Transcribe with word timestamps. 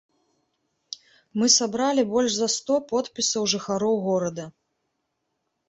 Мы 1.39 1.49
сабралі 1.57 2.07
больш 2.15 2.31
за 2.39 2.49
сто 2.55 2.79
подпісаў 2.95 3.43
жыхароў 3.55 3.95
горада. 4.09 4.51